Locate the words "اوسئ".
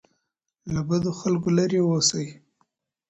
1.83-2.25